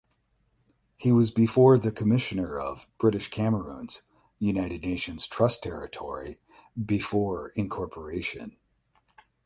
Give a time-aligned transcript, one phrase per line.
[0.97, 4.01] He was before the Commissioner of British Cameroons
[4.39, 6.39] (United Nations trust territory)
[6.83, 8.57] before incorporation.